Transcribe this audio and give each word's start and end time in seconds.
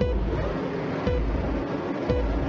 Thank 0.00 0.14
you. 2.28 2.39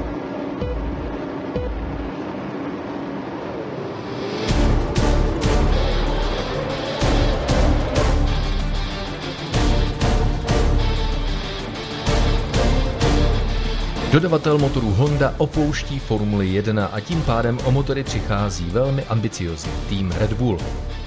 Dodavatel 14.12 14.58
motorů 14.58 14.92
Honda 14.92 15.34
opouští 15.38 16.00
Formuli 16.00 16.48
1 16.48 16.86
a 16.86 17.00
tím 17.00 17.22
pádem 17.22 17.60
o 17.64 17.72
motory 17.72 18.04
přichází 18.04 18.66
velmi 18.66 19.04
ambiciozní 19.04 19.72
tým 19.90 20.12
Red 20.12 20.34
Bull. 20.34 20.58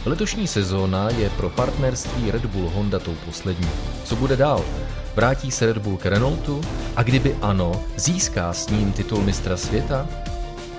Letošní 0.07 0.47
sezóna 0.47 1.11
je 1.11 1.31
pro 1.31 1.51
partnerství 1.51 2.31
Red 2.31 2.47
Bull 2.47 2.71
Honda 2.71 2.99
tou 2.99 3.15
poslední. 3.25 3.69
Co 4.05 4.17
bude 4.17 4.37
dál? 4.37 4.65
Vrátí 5.17 5.51
se 5.51 5.67
Red 5.67 5.79
Bull 5.79 5.97
k 5.97 6.07
Renaultu? 6.07 6.61
A 6.97 7.03
kdyby 7.03 7.37
ano, 7.43 7.73
získá 7.97 8.53
s 8.53 8.69
ním 8.69 8.93
titul 8.93 9.23
mistra 9.23 9.57
světa? 9.57 10.09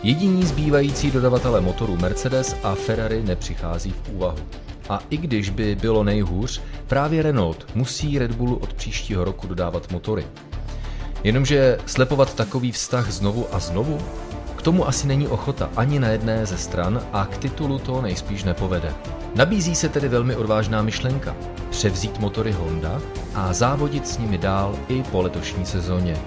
Jediní 0.04 0.46
zbývající 0.46 1.12
dodavatelé 1.12 1.62
motorů 1.62 1.98
Mercedes 1.98 2.56
a 2.64 2.76
Ferrari 2.76 3.24
nepřichází 3.24 3.92
v 3.92 4.10
úvahu. 4.10 4.40
A 4.90 5.00
i 5.10 5.18
když 5.18 5.50
by 5.50 5.76
bylo 5.76 6.04
nejhůř, 6.04 6.62
právě 6.88 7.24
Renault 7.24 7.68
musí 7.76 8.20
Red 8.20 8.32
Bullu 8.32 8.56
od 8.56 8.74
příštího 8.74 9.24
roku 9.24 9.48
dodávat 9.48 9.92
motory. 9.92 10.26
Jenomže 11.26 11.78
slepovat 11.86 12.36
takový 12.36 12.72
vztah 12.72 13.12
znovu 13.12 13.48
a 13.52 13.60
znovu? 13.60 13.98
K 14.56 14.62
tomu 14.62 14.88
asi 14.88 15.08
není 15.08 15.28
ochota 15.28 15.70
ani 15.76 16.00
na 16.00 16.08
jedné 16.08 16.46
ze 16.46 16.58
stran 16.58 17.02
a 17.14 17.26
k 17.26 17.38
titulu 17.38 17.80
to 17.80 18.02
nejspíš 18.02 18.44
nepovede. 18.44 18.94
Nabízí 19.36 19.76
se 19.76 19.90
tedy 19.90 20.08
velmi 20.08 20.36
odvážná 20.36 20.82
myšlenka 20.82 21.36
převzít 21.70 22.20
motory 22.20 22.52
Honda 22.52 23.02
a 23.34 23.54
závodit 23.54 24.08
s 24.08 24.18
nimi 24.18 24.38
dál 24.38 24.76
i 24.88 25.04
po 25.04 25.22
letošní 25.22 25.66
sezóně. 25.66 26.18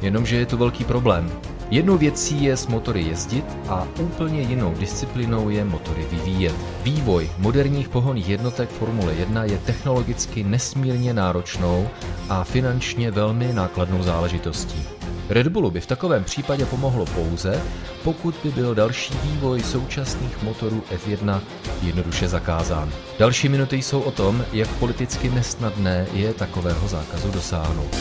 Jenomže 0.00 0.36
je 0.36 0.46
tu 0.46 0.56
velký 0.56 0.84
problém. 0.84 1.32
Jednou 1.70 1.98
věcí 1.98 2.44
je 2.44 2.56
s 2.56 2.66
motory 2.66 3.02
jezdit 3.02 3.44
a 3.68 3.88
úplně 4.00 4.40
jinou 4.40 4.74
disciplinou 4.74 5.50
je 5.50 5.64
motory 5.64 6.06
vyvíjet. 6.10 6.54
Vývoj 6.82 7.30
moderních 7.38 7.88
pohonných 7.88 8.28
jednotek 8.28 8.68
Formule 8.70 9.14
1 9.14 9.44
je 9.44 9.58
technologicky 9.58 10.44
nesmírně 10.44 11.14
náročnou 11.14 11.88
a 12.28 12.44
finančně 12.44 13.10
velmi 13.10 13.52
nákladnou 13.52 14.02
záležitostí. 14.02 14.82
Red 15.28 15.48
Bullu 15.48 15.70
by 15.70 15.80
v 15.80 15.86
takovém 15.86 16.24
případě 16.24 16.66
pomohlo 16.66 17.06
pouze, 17.06 17.62
pokud 18.04 18.34
by 18.42 18.50
byl 18.50 18.74
další 18.74 19.14
vývoj 19.24 19.62
současných 19.62 20.42
motorů 20.42 20.82
F1 20.90 21.40
jednoduše 21.82 22.28
zakázán. 22.28 22.92
Další 23.18 23.48
minuty 23.48 23.76
jsou 23.76 24.00
o 24.00 24.10
tom, 24.10 24.44
jak 24.52 24.68
politicky 24.68 25.30
nesnadné 25.30 26.06
je 26.12 26.34
takového 26.34 26.88
zákazu 26.88 27.30
dosáhnout. 27.30 27.96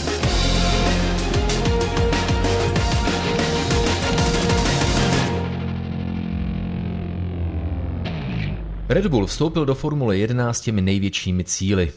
Red 8.90 9.08
Bull 9.08 9.26
vstoupil 9.26 9.66
do 9.66 9.76
Formule 9.76 10.18
1 10.18 10.54
s 10.54 10.62
těmi 10.62 10.82
největšími 10.82 11.44
cíly. 11.44 11.94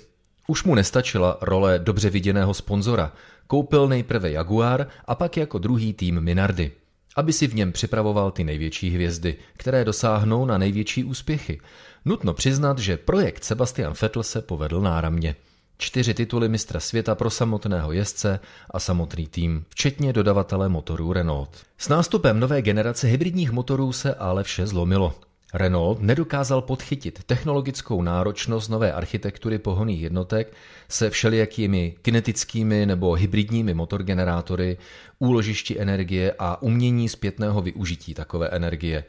Už 0.46 0.64
mu 0.64 0.74
nestačila 0.74 1.38
role 1.40 1.78
dobře 1.78 2.10
viděného 2.10 2.54
sponzora. 2.54 3.12
Koupil 3.46 3.88
nejprve 3.88 4.30
Jaguar 4.30 4.86
a 5.04 5.14
pak 5.14 5.36
jako 5.36 5.58
druhý 5.58 5.92
tým 5.92 6.20
Minardi, 6.20 6.72
aby 7.16 7.32
si 7.32 7.46
v 7.46 7.54
něm 7.54 7.72
připravoval 7.72 8.30
ty 8.30 8.44
největší 8.44 8.90
hvězdy, 8.90 9.36
které 9.56 9.84
dosáhnou 9.84 10.44
na 10.44 10.58
největší 10.58 11.04
úspěchy. 11.04 11.60
Nutno 12.04 12.34
přiznat, 12.34 12.78
že 12.78 12.96
projekt 12.96 13.44
Sebastian 13.44 13.94
Vettel 14.02 14.22
se 14.22 14.42
povedl 14.42 14.80
náramně. 14.80 15.36
Čtyři 15.78 16.14
tituly 16.14 16.48
mistra 16.48 16.80
světa 16.80 17.14
pro 17.14 17.30
samotného 17.30 17.92
jezdce 17.92 18.40
a 18.70 18.80
samotný 18.80 19.26
tým, 19.26 19.64
včetně 19.68 20.12
dodavatele 20.12 20.68
motorů 20.68 21.12
Renault. 21.12 21.50
S 21.78 21.88
nástupem 21.88 22.40
nové 22.40 22.62
generace 22.62 23.06
hybridních 23.06 23.50
motorů 23.50 23.92
se 23.92 24.14
ale 24.14 24.44
vše 24.44 24.66
zlomilo. 24.66 25.14
Renault 25.54 26.00
nedokázal 26.00 26.62
podchytit 26.62 27.24
technologickou 27.24 28.02
náročnost 28.02 28.70
nové 28.70 28.92
architektury 28.92 29.58
pohonných 29.58 30.02
jednotek 30.02 30.52
se 30.88 31.10
všelijakými 31.10 31.94
kinetickými 32.02 32.86
nebo 32.86 33.12
hybridními 33.12 33.74
motorgenerátory, 33.74 34.76
úložišti 35.18 35.80
energie 35.80 36.34
a 36.38 36.62
umění 36.62 37.08
zpětného 37.08 37.62
využití 37.62 38.14
takové 38.14 38.48
energie. 38.48 39.04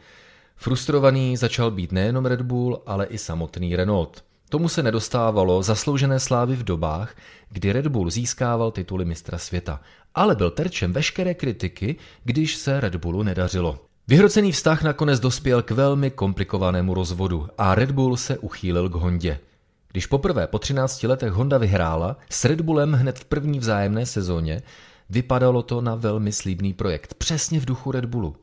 Frustrovaný 0.56 1.38
začal 1.38 1.72
být 1.72 1.92
nejenom 1.92 2.26
Red 2.26 2.42
Bull, 2.42 2.82
ale 2.86 3.06
i 3.06 3.18
samotný 3.18 3.76
Renault. 3.76 4.24
Tomu 4.50 4.70
se 4.70 4.84
nedostávalo 4.84 5.64
zasloužené 5.64 6.20
slávy 6.20 6.56
v 6.56 6.64
dobách, 6.64 7.16
kdy 7.50 7.72
Red 7.72 7.88
Bull 7.88 8.10
získával 8.10 8.72
tituly 8.72 9.06
mistra 9.06 9.38
světa, 9.38 9.82
ale 10.16 10.36
byl 10.36 10.52
terčem 10.52 10.94
veškeré 10.94 11.34
kritiky, 11.34 11.96
když 12.24 12.56
se 12.56 12.80
Red 12.80 12.96
Bullu 12.96 13.24
nedařilo. 13.24 13.91
Vyhrocený 14.12 14.52
vztah 14.52 14.84
nakonec 14.84 15.20
dospěl 15.20 15.62
k 15.62 15.72
velmi 15.72 16.12
komplikovanému 16.12 16.94
rozvodu 16.94 17.48
a 17.58 17.76
Red 17.76 17.92
Bull 17.92 18.18
se 18.18 18.38
uchýlil 18.38 18.90
k 18.90 18.96
Hondě. 18.96 19.40
Když 19.92 20.06
poprvé 20.06 20.48
po 20.48 20.60
13 20.60 21.04
letech 21.04 21.32
Honda 21.32 21.58
vyhrála 21.58 22.18
s 22.30 22.46
Red 22.46 22.62
Bullem 22.62 22.94
hned 22.94 23.20
v 23.20 23.26
první 23.26 23.60
vzájemné 23.60 24.06
sezóně, 24.06 24.62
vypadalo 25.10 25.62
to 25.62 25.82
na 25.82 25.96
velmi 25.96 26.32
slíbný 26.32 26.74
projekt, 26.74 27.14
přesně 27.14 27.60
v 27.60 27.66
duchu 27.66 27.92
Red 27.92 28.06
Bullu. 28.06 28.36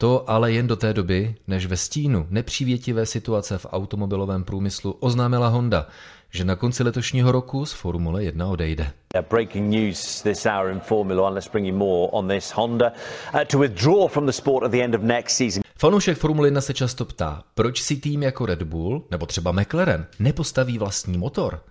To 0.00 0.30
ale 0.30 0.52
jen 0.52 0.66
do 0.66 0.76
té 0.76 0.94
doby, 0.94 1.34
než 1.46 1.66
ve 1.66 1.76
stínu 1.76 2.26
nepřívětivé 2.30 3.06
situace 3.06 3.58
v 3.58 3.66
automobilovém 3.72 4.44
průmyslu 4.44 4.96
oznámila 5.00 5.48
Honda, 5.48 5.86
že 6.30 6.44
na 6.44 6.56
konci 6.56 6.82
letošního 6.82 7.32
roku 7.32 7.66
z 7.66 7.72
Formule 7.72 8.24
1 8.24 8.46
odejde. 8.46 8.92
Breaking 9.30 9.70
news 9.70 10.22
this 10.22 10.46
hour 10.46 10.70
in 10.70 10.80
Formula 10.80 11.28
1. 11.28 11.34
Let's 11.34 11.50
bring 11.50 11.66
you 11.66 11.76
more 11.76 12.08
on 12.12 12.28
this. 12.28 12.50
Honda 12.50 12.92
uh, 13.34 13.40
to 13.40 13.58
withdraw 13.58 14.08
from 14.08 14.26
the 14.26 14.32
sport 14.32 14.64
at 14.64 14.70
the 14.70 14.82
end 14.82 14.94
of 14.94 15.02
next 15.02 15.36
season. 15.36 15.62
Fanoušek 15.78 16.18
Formule 16.18 16.48
1 16.48 16.60
se 16.60 16.74
často 16.74 17.04
ptá, 17.04 17.42
proč 17.54 17.82
si 17.82 17.96
tým 17.96 18.22
jako 18.22 18.46
Red 18.46 18.62
Bull 18.62 19.04
nebo 19.10 19.26
třeba 19.26 19.52
McLaren 19.52 20.06
nepostaví 20.18 20.78
vlastní 20.78 21.18
motor. 21.18 21.62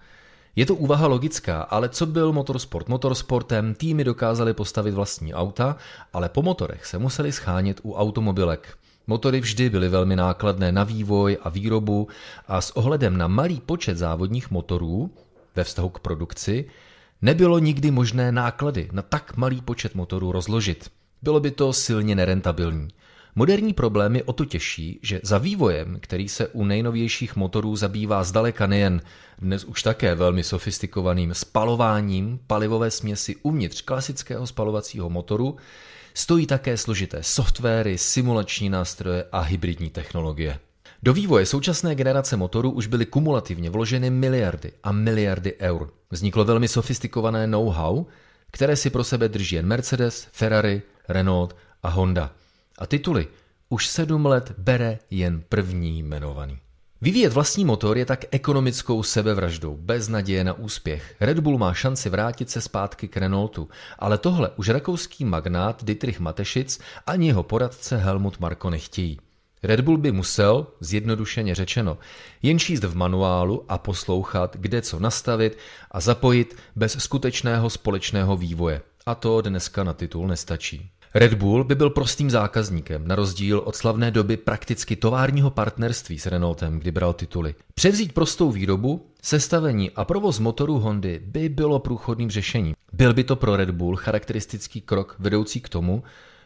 Je 0.56 0.66
to 0.66 0.76
úvaha 0.76 1.08
logická, 1.08 1.62
ale 1.62 1.90
co 1.90 2.06
byl 2.06 2.34
motorsport 2.34 2.90
motorsportem, 2.90 3.74
týmy 3.74 4.04
dokázali 4.04 4.54
postavit 4.54 4.92
vlastní 4.92 5.34
auta, 5.34 5.76
ale 6.14 6.30
po 6.30 6.42
motorech 6.42 6.86
se 6.86 6.98
museli 6.98 7.32
schánět 7.32 7.80
u 7.84 7.94
automobilek. 7.94 8.78
Motory 9.08 9.40
vždy 9.40 9.70
byly 9.70 9.90
velmi 9.90 10.16
nákladné 10.16 10.72
na 10.72 10.84
vývoj 10.84 11.38
a 11.44 11.50
výrobu 11.50 12.08
a 12.48 12.62
s 12.62 12.78
ohledem 12.78 13.18
na 13.18 13.28
malý 13.28 13.62
počet 13.62 13.98
závodních 13.98 14.52
motorů 14.52 15.12
ve 15.56 15.64
vztahu 15.64 15.90
k 15.90 16.00
produkci 16.00 16.66
nebylo 17.22 17.60
nikdy 17.60 17.92
možné 17.92 18.32
náklady 18.32 18.90
na 18.92 19.02
tak 19.02 19.38
malý 19.38 19.62
počet 19.62 19.96
motorů 19.96 20.32
rozložit. 20.32 20.90
Bylo 21.22 21.40
by 21.40 21.52
to 21.52 21.74
silně 21.74 22.16
nerentabilní. 22.16 22.88
Moderní 23.40 23.74
problém 23.74 24.16
je 24.16 24.24
o 24.24 24.34
to 24.34 24.46
těžší, 24.46 25.00
že 25.04 25.20
za 25.24 25.38
vývojem, 25.38 25.98
který 26.02 26.30
se 26.30 26.48
u 26.48 26.66
nejnovějších 26.66 27.36
motorů 27.36 27.76
zabývá 27.76 28.24
zdaleka 28.24 28.68
nejen 28.68 29.02
dnes 29.38 29.64
už 29.64 29.84
také 29.84 30.16
velmi 30.16 30.44
sofistikovaným 30.44 31.34
spalováním 31.34 32.40
palivové 32.48 32.92
směsi 32.92 33.36
uvnitř 33.36 33.82
klasického 33.82 34.48
spalovacího 34.48 35.10
motoru, 35.10 35.58
stojí 36.14 36.46
také 36.46 36.78
složité 36.78 37.24
softwary, 37.24 37.98
simulační 37.98 38.70
nástroje 38.70 39.26
a 39.32 39.40
hybridní 39.40 39.90
technologie. 39.90 40.60
Do 41.04 41.14
vývoje 41.14 41.46
současné 41.46 41.96
generace 41.96 42.38
motorů 42.38 42.72
už 42.72 42.88
byly 42.88 43.06
kumulativně 43.06 43.70
vloženy 43.70 44.10
miliardy 44.10 44.72
a 44.84 44.92
miliardy 44.92 45.56
eur. 45.60 45.94
Vzniklo 46.12 46.46
velmi 46.46 46.68
sofistikované 46.68 47.48
know-how, 47.48 48.06
které 48.52 48.76
si 48.76 48.90
pro 48.90 49.04
sebe 49.04 49.30
drží 49.30 49.56
jen 49.56 49.66
Mercedes, 49.66 50.28
Ferrari, 50.32 50.82
Renault 51.10 51.56
a 51.84 51.90
Honda. 51.90 52.32
A 52.80 52.86
tituly 52.86 53.28
už 53.70 53.88
sedm 53.88 54.26
let 54.26 54.54
bere 54.58 55.00
jen 55.10 55.44
první 55.50 56.00
jmenovaný. 56.00 56.58
Vyvíjet 57.02 57.34
vlastní 57.34 57.66
motor 57.66 57.98
je 57.98 58.06
tak 58.06 58.26
ekonomickou 58.32 59.04
sebevraždou, 59.04 59.78
bez 59.78 60.08
naděje 60.08 60.44
na 60.44 60.54
úspěch. 60.54 61.16
Red 61.20 61.40
Bull 61.40 61.58
má 61.58 61.74
šanci 61.74 62.10
vrátit 62.10 62.50
se 62.50 62.62
zpátky 62.62 63.08
k 63.08 63.18
Renaultu, 63.18 63.70
ale 64.00 64.18
tohle 64.18 64.50
už 64.56 64.70
rakouský 64.70 65.26
magnát 65.26 65.84
Dietrich 65.84 66.20
Matešic 66.20 66.80
ani 67.06 67.28
jeho 67.28 67.44
poradce 67.44 67.98
Helmut 67.98 68.40
Marko 68.40 68.70
nechtějí. 68.70 69.20
Red 69.64 69.82
Bull 69.82 69.98
by 69.98 70.12
musel, 70.12 70.68
zjednodušeně 70.80 71.56
řečeno, 71.56 71.98
jen 72.42 72.60
číst 72.60 72.84
v 72.84 72.96
manuálu 72.96 73.66
a 73.70 73.78
poslouchat, 73.78 74.56
kde 74.60 74.82
co 74.82 75.00
nastavit 75.00 75.58
a 75.92 76.00
zapojit 76.00 76.58
bez 76.76 76.98
skutečného 77.00 77.70
společného 77.70 78.38
vývoje. 78.38 78.82
A 79.06 79.16
to 79.16 79.42
dneska 79.42 79.84
na 79.84 79.94
titul 79.94 80.28
nestačí. 80.28 80.92
Red 81.14 81.34
Bull 81.34 81.64
by 81.64 81.76
byl 81.76 81.90
prostým 81.90 82.30
zákazníkem, 82.30 83.08
na 83.08 83.16
rozdíl 83.16 83.60
od 83.60 83.76
slavné 83.76 84.12
doby 84.12 84.38
prakticky 84.38 84.96
továrního 84.96 85.52
partnerství 85.52 86.20
s 86.20 86.26
Renaultem, 86.26 86.80
kdy 86.80 86.92
bral 86.92 87.14
tituly. 87.14 87.56
Převzít 87.74 88.14
prostou 88.14 88.52
výrobu, 88.52 89.06
sestavení 89.22 89.92
a 89.92 90.06
provoz 90.06 90.40
motorů 90.40 90.80
Hondy 90.80 91.22
by 91.26 91.50
bylo 91.50 91.80
průchodným 91.80 92.30
řešením. 92.30 92.76
Byl 92.94 93.14
by 93.14 93.24
to 93.24 93.36
pro 93.36 93.56
Red 93.56 93.70
Bull 93.70 93.96
charakteristický 93.96 94.82
krok 94.82 95.16
vedoucí 95.20 95.62
k 95.62 95.70
tomu, 95.70 96.04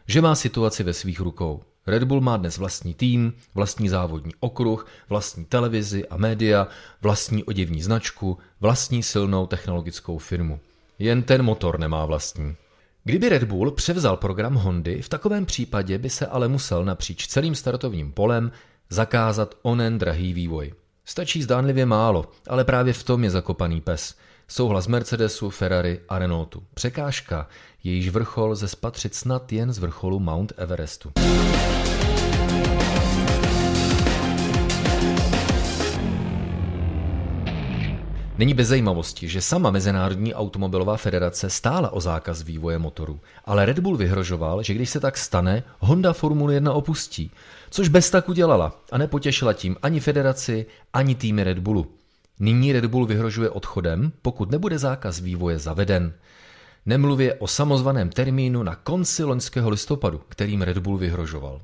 že 0.07 0.21
má 0.21 0.36
situaci 0.36 0.83
ve 0.83 0.94
svých 0.94 1.19
rukou. 1.19 1.62
Red 1.88 2.04
Bull 2.04 2.21
má 2.21 2.38
dnes 2.38 2.57
vlastní 2.57 2.94
tým, 2.94 3.33
vlastní 3.56 3.89
závodní 3.89 4.31
okruh, 4.39 4.88
vlastní 5.09 5.45
televizi 5.45 6.07
a 6.07 6.18
média, 6.18 6.68
vlastní 7.01 7.44
oděvní 7.44 7.81
značku, 7.81 8.38
vlastní 8.62 9.04
silnou 9.04 9.48
technologickou 9.48 10.18
firmu. 10.18 10.59
jen 11.00 11.24
ten 11.24 11.44
motor 11.44 11.80
nemá 11.80 12.06
vlastní. 12.06 12.56
Kdyby 13.05 13.29
Red 13.29 13.44
Bull 13.44 13.71
převzal 13.71 14.17
program 14.17 14.55
Hondy, 14.55 15.01
v 15.01 15.09
takovém 15.09 15.45
případě 15.45 15.97
by 15.97 16.09
se 16.09 16.27
ale 16.27 16.47
musel 16.47 16.85
napříč 16.85 17.27
celým 17.27 17.55
startovním 17.55 18.11
polem 18.11 18.51
zakázat 18.89 19.55
onen 19.61 19.97
drahý 19.97 20.33
vývoj. 20.33 20.73
Stačí 21.05 21.44
zdánlivě 21.44 21.85
málo, 21.85 22.25
ale 22.50 22.63
právě 22.63 22.94
v 22.94 23.03
tom 23.03 23.23
je 23.23 23.29
zakopaný 23.29 23.81
pes. 23.81 24.15
Souhlas 24.47 24.88
Mercedesu, 24.88 25.50
Ferrari 25.50 26.00
a 26.09 26.19
Renaultu. 26.19 26.63
Překážka, 26.73 27.47
jejíž 27.83 28.09
vrchol 28.09 28.55
ze 28.55 28.67
spatřit 28.67 29.15
snad 29.15 29.53
jen 29.53 29.73
z 29.73 29.77
vrcholu 29.77 30.19
Mount 30.19 30.53
Everestu. 30.57 31.11
Není 38.38 38.53
bez 38.53 38.68
zajímavosti, 38.68 39.27
že 39.27 39.41
sama 39.41 39.71
Mezinárodní 39.71 40.33
automobilová 40.33 40.97
federace 40.97 41.50
stála 41.50 41.89
o 41.89 42.01
zákaz 42.01 42.41
vývoje 42.41 42.80
motorů, 42.80 43.19
ale 43.45 43.65
Red 43.65 43.80
Bull 43.80 43.97
vyhrožoval, 43.97 44.63
že 44.63 44.74
když 44.74 44.89
se 44.89 45.00
tak 45.00 45.18
stane, 45.18 45.63
Honda 45.80 46.13
Formule 46.13 46.53
1 46.53 46.74
opustí, 46.74 47.31
což 47.69 47.88
bez 47.88 48.09
tak 48.09 48.30
udělala 48.30 48.81
a 48.91 48.97
nepotěšila 48.97 49.53
tím 49.53 49.75
ani 49.81 50.00
federaci, 50.00 50.65
ani 50.94 51.15
týmy 51.15 51.44
Red 51.44 51.59
Bullu. 51.59 51.88
Nyní 52.39 52.74
Red 52.74 52.85
Bull 52.85 53.06
vyhrožuje 53.06 53.50
odchodem, 53.50 54.12
pokud 54.21 54.51
nebude 54.51 54.77
zákaz 54.80 55.19
vývoje 55.19 55.59
zaveden. 55.59 56.13
Nemluvě 56.85 57.33
o 57.33 57.47
samozvaném 57.47 58.09
termínu 58.09 58.63
na 58.63 58.75
konci 58.75 59.24
loňského 59.24 59.69
listopadu, 59.69 60.21
kterým 60.30 60.62
Red 60.62 60.77
Bull 60.77 60.97
vyhrožoval. 60.97 61.62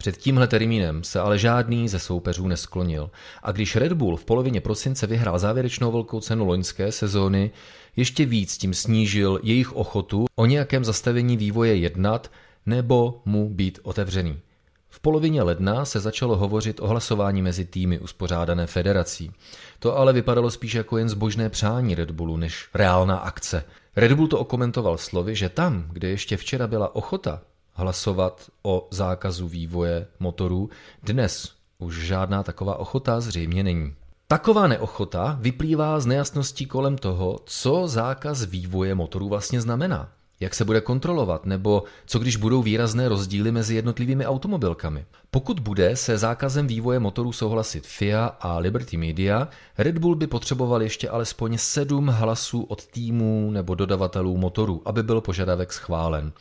Před 0.00 0.16
tímhle 0.16 0.46
termínem 0.46 1.04
se 1.04 1.20
ale 1.20 1.38
žádný 1.38 1.88
ze 1.88 1.98
soupeřů 1.98 2.48
nesklonil 2.48 3.10
a 3.42 3.52
když 3.52 3.76
Red 3.76 3.92
Bull 3.92 4.16
v 4.16 4.24
polovině 4.24 4.60
prosince 4.60 5.06
vyhrál 5.06 5.38
závěrečnou 5.38 5.92
velkou 5.92 6.20
cenu 6.20 6.44
loňské 6.44 6.92
sezóny, 6.92 7.50
ještě 7.96 8.26
víc 8.26 8.58
tím 8.58 8.74
snížil 8.74 9.40
jejich 9.42 9.72
ochotu 9.72 10.24
o 10.36 10.46
nějakém 10.46 10.84
zastavení 10.84 11.36
vývoje 11.36 11.76
jednat 11.76 12.30
nebo 12.66 13.22
mu 13.24 13.48
být 13.48 13.78
otevřený. 13.82 14.38
V 14.88 15.00
polovině 15.00 15.42
ledna 15.42 15.84
se 15.84 16.00
začalo 16.00 16.36
hovořit 16.36 16.80
o 16.80 16.88
hlasování 16.88 17.42
mezi 17.42 17.64
týmy 17.64 17.98
uspořádané 17.98 18.66
federací. 18.66 19.32
To 19.78 19.98
ale 19.98 20.12
vypadalo 20.12 20.50
spíš 20.50 20.74
jako 20.74 20.98
jen 20.98 21.08
zbožné 21.08 21.48
přání 21.48 21.94
Red 21.94 22.10
Bullu 22.10 22.36
než 22.36 22.68
reálná 22.74 23.16
akce. 23.16 23.64
Red 23.96 24.12
Bull 24.12 24.28
to 24.28 24.38
okomentoval 24.38 24.98
slovy, 24.98 25.36
že 25.36 25.48
tam, 25.48 25.86
kde 25.92 26.08
ještě 26.08 26.36
včera 26.36 26.66
byla 26.66 26.94
ochota 26.94 27.42
hlasovat 27.80 28.50
o 28.62 28.88
zákazu 28.90 29.48
vývoje 29.48 30.06
motorů, 30.20 30.70
dnes 31.02 31.52
už 31.78 31.96
žádná 32.06 32.42
taková 32.42 32.76
ochota 32.76 33.20
zřejmě 33.20 33.62
není. 33.62 33.94
Taková 34.28 34.66
neochota 34.66 35.38
vyplývá 35.40 36.00
z 36.00 36.06
nejasností 36.06 36.66
kolem 36.66 36.98
toho, 36.98 37.40
co 37.44 37.88
zákaz 37.88 38.44
vývoje 38.44 38.94
motorů 38.94 39.28
vlastně 39.28 39.60
znamená 39.60 40.08
jak 40.40 40.54
se 40.54 40.64
bude 40.64 40.80
kontrolovat, 40.80 41.46
nebo 41.46 41.82
co 42.06 42.18
když 42.18 42.36
budou 42.36 42.62
výrazné 42.62 43.08
rozdíly 43.08 43.52
mezi 43.52 43.74
jednotlivými 43.74 44.26
automobilkami. 44.26 45.04
Pokud 45.30 45.60
bude 45.60 45.96
se 45.96 46.18
zákazem 46.18 46.66
vývoje 46.66 46.98
motorů 46.98 47.32
souhlasit 47.32 47.86
FIA 47.86 48.26
a 48.40 48.58
Liberty 48.58 48.96
Media, 48.96 49.48
Red 49.78 49.98
Bull 49.98 50.14
by 50.14 50.26
potřeboval 50.26 50.82
ještě 50.82 51.08
alespoň 51.08 51.58
sedm 51.58 52.06
hlasů 52.06 52.62
od 52.62 52.86
týmů 52.86 53.50
nebo 53.50 53.74
dodavatelů 53.74 54.36
motorů, 54.36 54.82
aby 54.84 55.02
byl 55.02 55.20
požadavek 55.20 55.72
schválen. 55.72 56.32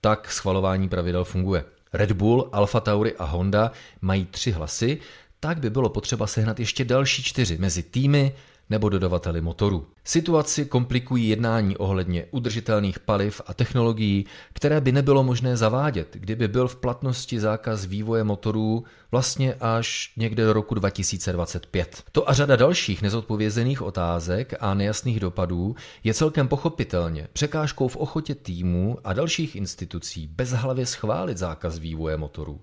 Tak 0.00 0.32
schvalování 0.32 0.88
pravidel 0.88 1.24
funguje. 1.24 1.64
Red 1.92 2.12
Bull, 2.12 2.48
Alfa 2.52 2.80
Tauri 2.80 3.14
a 3.16 3.24
Honda 3.24 3.72
mají 4.00 4.26
tři 4.26 4.50
hlasy, 4.50 4.98
tak 5.40 5.58
by 5.58 5.70
bylo 5.70 5.88
potřeba 5.88 6.26
sehnat 6.26 6.60
ještě 6.60 6.84
další 6.84 7.22
čtyři 7.22 7.58
mezi 7.58 7.82
týmy, 7.82 8.32
nebo 8.70 8.88
dodavateli 8.88 9.40
motorů. 9.40 9.86
Situaci 10.04 10.64
komplikují 10.64 11.28
jednání 11.28 11.76
ohledně 11.76 12.26
udržitelných 12.30 12.98
paliv 12.98 13.40
a 13.46 13.54
technologií, 13.54 14.26
které 14.52 14.80
by 14.80 14.92
nebylo 14.92 15.24
možné 15.24 15.56
zavádět, 15.56 16.08
kdyby 16.12 16.48
byl 16.48 16.68
v 16.68 16.76
platnosti 16.76 17.40
zákaz 17.40 17.84
vývoje 17.84 18.24
motorů 18.24 18.84
vlastně 19.10 19.54
až 19.60 20.12
někde 20.16 20.44
do 20.44 20.52
roku 20.52 20.74
2025. 20.74 22.02
To 22.12 22.30
a 22.30 22.32
řada 22.32 22.56
dalších 22.56 23.02
nezodpovězených 23.02 23.82
otázek 23.82 24.54
a 24.60 24.74
nejasných 24.74 25.20
dopadů 25.20 25.76
je 26.04 26.14
celkem 26.14 26.48
pochopitelně 26.48 27.28
překážkou 27.32 27.88
v 27.88 27.96
ochotě 27.96 28.34
týmů 28.34 28.98
a 29.04 29.12
dalších 29.12 29.56
institucí 29.56 30.26
bezhlavě 30.26 30.86
schválit 30.86 31.38
zákaz 31.38 31.78
vývoje 31.78 32.16
motorů. 32.16 32.60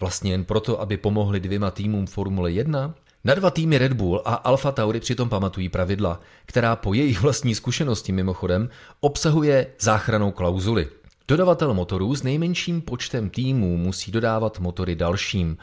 Vlastně 0.00 0.30
jen 0.30 0.44
proto, 0.44 0.80
aby 0.80 0.96
pomohli 0.96 1.40
dvěma 1.40 1.70
týmům 1.70 2.06
Formule 2.06 2.52
1? 2.52 2.94
Na 3.24 3.34
dva 3.34 3.50
týmy 3.50 3.78
Red 3.78 3.92
Bull 3.92 4.22
a 4.24 4.34
Alfa 4.34 4.72
Tauri 4.72 5.00
přitom 5.00 5.28
pamatují 5.28 5.68
pravidla, 5.68 6.20
která 6.46 6.76
po 6.76 6.94
jejich 6.94 7.20
vlastní 7.20 7.54
zkušenosti 7.54 8.12
mimochodem 8.12 8.68
obsahuje 9.00 9.66
záchranou 9.80 10.30
klauzuli. 10.30 10.88
Dodavatel 11.28 11.74
motorů 11.74 12.14
s 12.14 12.22
nejmenším 12.22 12.80
počtem 12.80 13.30
týmů 13.30 13.76
musí 13.76 14.12
dodávat 14.12 14.58
motory 14.58 14.94
dalším, 14.94 15.58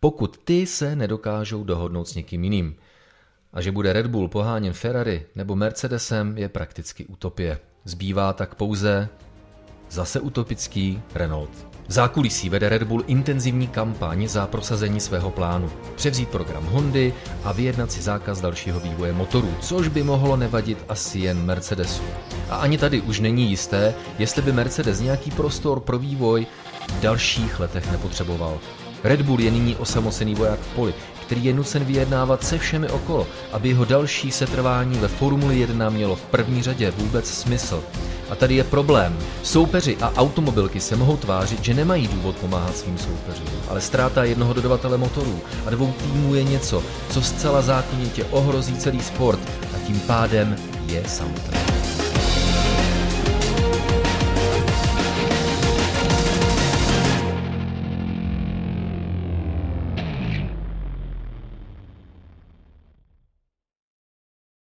pokud 0.00 0.36
ty 0.44 0.66
se 0.66 0.96
nedokážou 0.96 1.64
dohodnout 1.64 2.08
s 2.08 2.14
někým 2.14 2.44
jiným. 2.44 2.76
A 3.52 3.60
že 3.60 3.72
bude 3.72 3.92
Red 3.92 4.06
Bull 4.06 4.28
poháněn 4.28 4.72
Ferrari 4.72 5.26
nebo 5.34 5.56
Mercedesem 5.56 6.38
je 6.38 6.48
prakticky 6.48 7.06
utopie. 7.06 7.58
Zbývá 7.84 8.32
tak 8.32 8.54
pouze 8.54 9.08
zase 9.90 10.20
utopický 10.20 11.02
Renault. 11.14 11.50
V 11.88 11.92
zákulisí 11.92 12.48
vede 12.48 12.68
Red 12.68 12.82
Bull 12.82 13.02
intenzivní 13.06 13.68
kampaň 13.68 14.28
za 14.28 14.46
prosazení 14.46 15.00
svého 15.00 15.30
plánu. 15.30 15.70
Převzít 15.94 16.28
program 16.28 16.66
Hondy 16.66 17.14
a 17.44 17.52
vyjednat 17.52 17.92
si 17.92 18.02
zákaz 18.02 18.40
dalšího 18.40 18.80
vývoje 18.80 19.12
motorů, 19.12 19.54
což 19.60 19.88
by 19.88 20.02
mohlo 20.02 20.36
nevadit 20.36 20.84
asi 20.88 21.18
jen 21.18 21.44
Mercedesu. 21.44 22.02
A 22.50 22.56
ani 22.56 22.78
tady 22.78 23.00
už 23.00 23.20
není 23.20 23.50
jisté, 23.50 23.94
jestli 24.18 24.42
by 24.42 24.52
Mercedes 24.52 25.00
nějaký 25.00 25.30
prostor 25.30 25.80
pro 25.80 25.98
vývoj 25.98 26.46
v 26.88 27.00
dalších 27.00 27.60
letech 27.60 27.92
nepotřeboval. 27.92 28.58
Red 29.04 29.22
Bull 29.22 29.40
je 29.40 29.50
nyní 29.50 29.76
osamocený 29.76 30.34
voják 30.34 30.60
v 30.60 30.74
poli, 30.74 30.94
který 31.26 31.44
je 31.44 31.52
nucen 31.52 31.84
vyjednávat 31.84 32.44
se 32.44 32.58
všemi 32.58 32.88
okolo, 32.88 33.26
aby 33.52 33.68
jeho 33.68 33.84
další 33.84 34.30
setrvání 34.30 34.98
ve 34.98 35.08
Formuli 35.08 35.58
1 35.58 35.90
mělo 35.90 36.16
v 36.16 36.22
první 36.22 36.62
řadě 36.62 36.90
vůbec 36.90 37.30
smysl. 37.30 37.84
A 38.30 38.34
tady 38.34 38.54
je 38.54 38.64
problém. 38.64 39.18
Soupeři 39.42 39.96
a 39.96 40.12
automobilky 40.16 40.80
se 40.80 40.96
mohou 40.96 41.16
tvářit, 41.16 41.64
že 41.64 41.74
nemají 41.74 42.08
důvod 42.08 42.36
pomáhat 42.36 42.76
svým 42.76 42.98
soupeřům, 42.98 43.48
ale 43.68 43.80
ztráta 43.80 44.24
jednoho 44.24 44.52
dodavatele 44.52 44.98
motorů 44.98 45.40
a 45.66 45.70
dvou 45.70 45.92
týmů 45.92 46.34
je 46.34 46.44
něco, 46.44 46.82
co 47.10 47.22
zcela 47.22 47.62
zákonitě 47.62 48.24
ohrozí 48.24 48.76
celý 48.76 49.00
sport 49.00 49.40
a 49.76 49.86
tím 49.86 50.00
pádem 50.00 50.56
je 50.86 51.04
samotný. 51.06 51.67